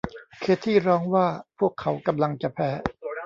[0.39, 1.27] เคธี่ร้องว่า
[1.59, 2.69] พวกเขากำลังจะแพ้